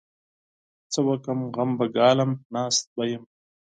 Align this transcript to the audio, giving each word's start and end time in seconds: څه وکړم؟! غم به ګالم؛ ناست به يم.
څه 0.91 0.99
وکړم؟! 1.07 1.39
غم 1.55 1.69
به 1.77 1.85
ګالم؛ 1.95 2.31
ناست 2.53 2.85
به 2.95 3.03
يم. 3.11 3.23